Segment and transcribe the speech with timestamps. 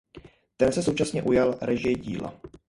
[0.57, 2.33] Ten se současně ujal režie díla.